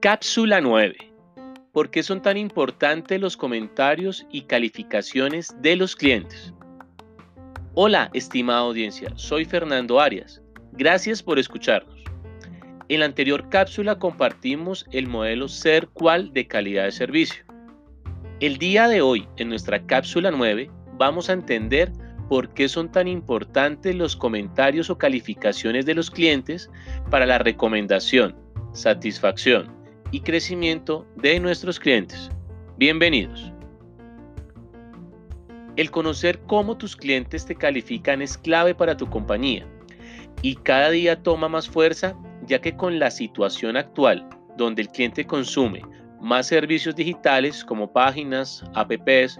[0.00, 0.96] Cápsula 9.
[1.72, 6.54] ¿Por qué son tan importantes los comentarios y calificaciones de los clientes?
[7.74, 10.40] Hola, estimada audiencia, soy Fernando Arias.
[10.72, 12.04] Gracias por escucharnos.
[12.88, 17.44] En la anterior cápsula compartimos el modelo Ser Cual de calidad de servicio.
[18.38, 21.90] El día de hoy, en nuestra cápsula 9, vamos a entender
[22.32, 26.70] por qué son tan importantes los comentarios o calificaciones de los clientes
[27.10, 28.34] para la recomendación,
[28.72, 29.70] satisfacción
[30.12, 32.30] y crecimiento de nuestros clientes.
[32.78, 33.52] Bienvenidos.
[35.76, 39.66] El conocer cómo tus clientes te califican es clave para tu compañía
[40.40, 45.26] y cada día toma más fuerza ya que con la situación actual donde el cliente
[45.26, 45.82] consume
[46.18, 49.38] más servicios digitales como páginas, apps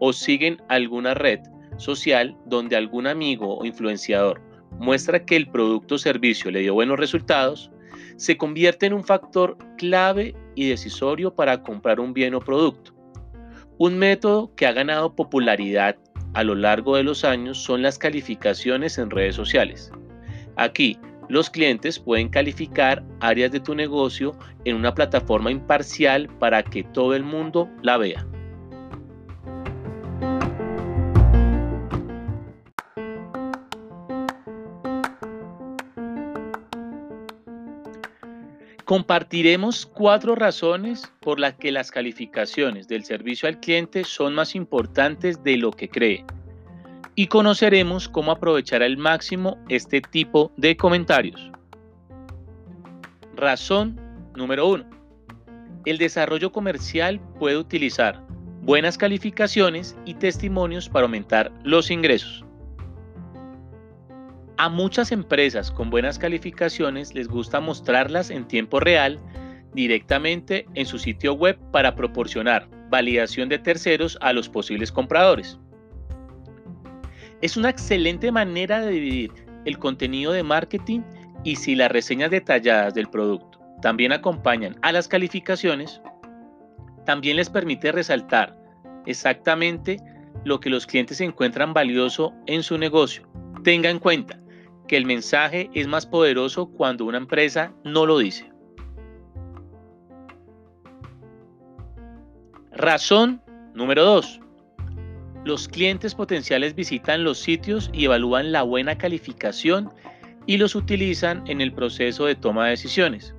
[0.00, 1.38] o siguen alguna red
[1.82, 4.40] social donde algún amigo o influenciador
[4.78, 7.70] muestra que el producto o servicio le dio buenos resultados,
[8.16, 12.94] se convierte en un factor clave y decisorio para comprar un bien o producto.
[13.78, 15.96] Un método que ha ganado popularidad
[16.34, 19.90] a lo largo de los años son las calificaciones en redes sociales.
[20.56, 26.84] Aquí, los clientes pueden calificar áreas de tu negocio en una plataforma imparcial para que
[26.84, 28.26] todo el mundo la vea.
[38.92, 45.42] Compartiremos cuatro razones por las que las calificaciones del servicio al cliente son más importantes
[45.42, 46.26] de lo que cree
[47.14, 51.50] y conoceremos cómo aprovechar al máximo este tipo de comentarios.
[53.34, 53.98] Razón
[54.36, 54.84] número uno.
[55.86, 58.22] El desarrollo comercial puede utilizar
[58.60, 62.44] buenas calificaciones y testimonios para aumentar los ingresos.
[64.62, 69.18] A muchas empresas con buenas calificaciones les gusta mostrarlas en tiempo real
[69.74, 75.58] directamente en su sitio web para proporcionar validación de terceros a los posibles compradores.
[77.40, 79.32] Es una excelente manera de dividir
[79.64, 81.00] el contenido de marketing
[81.42, 86.00] y si las reseñas detalladas del producto también acompañan a las calificaciones,
[87.04, 88.56] también les permite resaltar
[89.06, 89.96] exactamente
[90.44, 93.28] lo que los clientes encuentran valioso en su negocio.
[93.64, 94.38] Tenga en cuenta,
[94.92, 98.52] que el mensaje es más poderoso cuando una empresa no lo dice.
[102.72, 103.40] Razón
[103.72, 104.40] número 2.
[105.46, 109.88] Los clientes potenciales visitan los sitios y evalúan la buena calificación
[110.44, 113.34] y los utilizan en el proceso de toma de decisiones.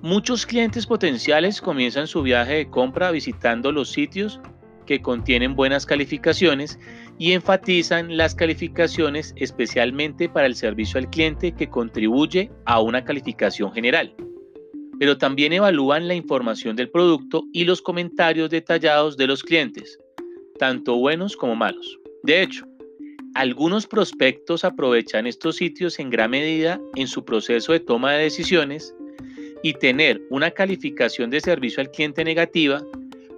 [0.00, 4.40] Muchos clientes potenciales comienzan su viaje de compra visitando los sitios
[4.86, 6.78] que contienen buenas calificaciones
[7.18, 13.72] y enfatizan las calificaciones especialmente para el servicio al cliente que contribuye a una calificación
[13.72, 14.14] general.
[14.98, 19.98] Pero también evalúan la información del producto y los comentarios detallados de los clientes,
[20.58, 21.98] tanto buenos como malos.
[22.22, 22.66] De hecho,
[23.34, 28.94] algunos prospectos aprovechan estos sitios en gran medida en su proceso de toma de decisiones
[29.62, 32.82] y tener una calificación de servicio al cliente negativa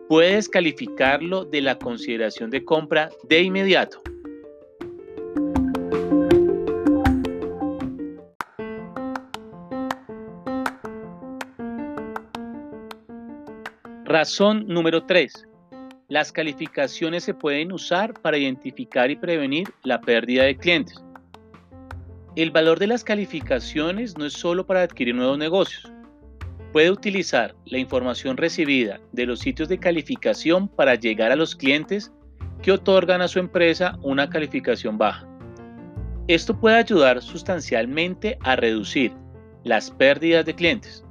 [0.08, 4.02] puedes calificarlo de la consideración de compra de inmediato.
[14.04, 15.48] Razón número 3.
[16.08, 21.02] Las calificaciones se pueden usar para identificar y prevenir la pérdida de clientes.
[22.36, 25.90] El valor de las calificaciones no es solo para adquirir nuevos negocios,
[26.74, 32.12] Puede utilizar la información recibida de los sitios de calificación para llegar a los clientes
[32.62, 35.24] que otorgan a su empresa una calificación baja.
[36.26, 39.12] Esto puede ayudar sustancialmente a reducir
[39.62, 41.04] las pérdidas de clientes.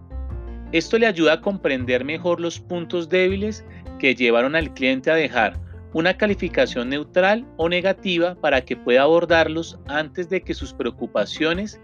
[0.74, 3.66] Esto le ayuda a comprender mejor los puntos débiles
[4.00, 5.58] que llevaron al cliente a dejar
[5.94, 11.80] una calificación neutral o negativa para que pueda abordarlos antes de que sus preocupaciones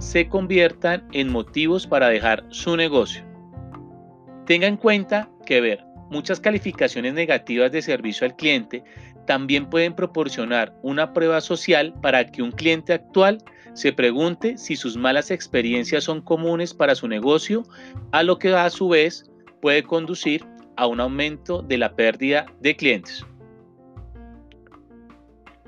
[0.00, 3.22] se conviertan en motivos para dejar su negocio.
[4.46, 8.82] Tenga en cuenta que ver muchas calificaciones negativas de servicio al cliente
[9.26, 13.44] también pueden proporcionar una prueba social para que un cliente actual
[13.74, 17.62] se pregunte si sus malas experiencias son comunes para su negocio,
[18.10, 19.30] a lo que a su vez
[19.60, 20.44] puede conducir
[20.76, 23.24] a un aumento de la pérdida de clientes.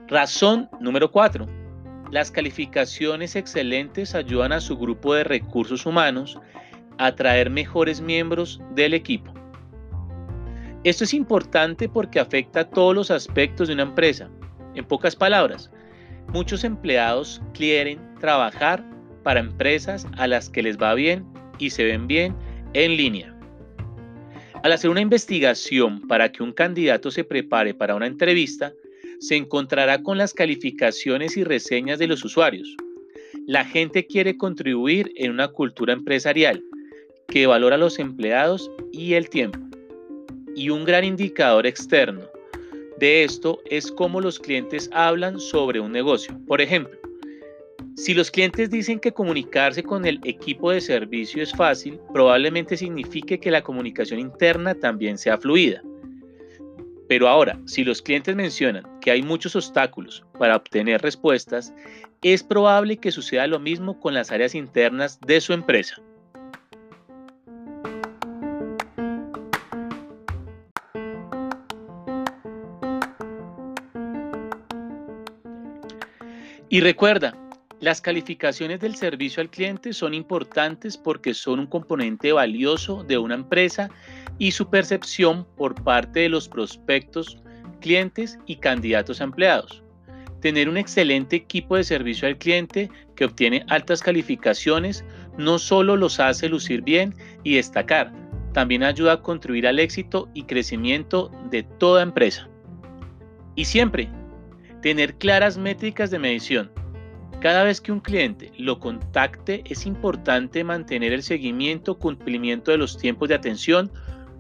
[0.09, 1.62] Razón número 4
[2.13, 6.39] las calificaciones excelentes ayudan a su grupo de recursos humanos
[6.99, 9.35] a atraer mejores miembros del equipo.
[10.85, 14.31] Esto es importante porque afecta a todos los aspectos de una empresa.
[14.77, 15.71] En pocas palabras,
[16.29, 18.83] Muchos empleados quieren trabajar
[19.23, 21.27] para empresas a las que les va bien
[21.59, 22.35] y se ven bien
[22.73, 23.37] en línea.
[24.63, 28.73] Al hacer una investigación para que un candidato se prepare para una entrevista,
[29.23, 32.77] se encontrará con las calificaciones y reseñas de los usuarios.
[33.47, 36.61] La gente quiere contribuir en una cultura empresarial
[37.29, 39.61] que valora a los empleados y el tiempo.
[40.57, 42.23] Y un gran indicador externo
[42.99, 46.37] de esto es cómo los clientes hablan sobre un negocio.
[46.49, 46.99] Por ejemplo,
[47.95, 53.39] si los clientes dicen que comunicarse con el equipo de servicio es fácil, probablemente signifique
[53.39, 55.81] que la comunicación interna también sea fluida.
[57.09, 61.75] Pero ahora, si los clientes mencionan que hay muchos obstáculos para obtener respuestas,
[62.23, 65.97] es probable que suceda lo mismo con las áreas internas de su empresa.
[76.71, 77.37] Y recuerda,
[77.81, 83.35] las calificaciones del servicio al cliente son importantes porque son un componente valioso de una
[83.35, 83.91] empresa
[84.39, 87.43] y su percepción por parte de los prospectos,
[87.83, 89.83] clientes y candidatos a empleados.
[90.41, 95.05] Tener un excelente equipo de servicio al cliente que obtiene altas calificaciones
[95.37, 97.15] no solo los hace lucir bien
[97.45, 98.11] y destacar,
[98.55, 102.49] también ayuda a contribuir al éxito y crecimiento de toda empresa.
[103.55, 104.09] Y siempre,
[104.81, 106.71] tener claras métricas de medición
[107.43, 112.97] cada vez que un cliente lo contacte es importante mantener el seguimiento, cumplimiento de los
[112.97, 113.91] tiempos de atención,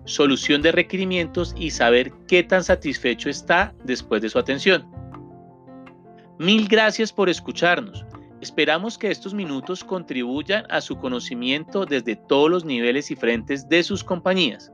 [0.05, 4.87] solución de requerimientos y saber qué tan satisfecho está después de su atención.
[6.39, 8.05] Mil gracias por escucharnos.
[8.41, 13.85] Esperamos que estos minutos contribuyan a su conocimiento desde todos los niveles y frentes de
[13.85, 14.73] sus compañías.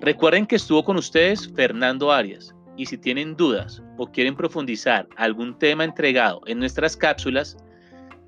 [0.00, 5.56] Recuerden que estuvo con ustedes Fernando Arias y si tienen dudas o quieren profundizar algún
[5.58, 7.56] tema entregado en nuestras cápsulas,